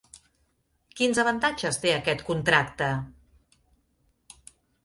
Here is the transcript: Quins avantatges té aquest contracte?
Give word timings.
Quins 0.99 1.19
avantatges 1.25 1.79
té 1.85 1.93
aquest 1.97 2.25
contracte? 2.31 2.91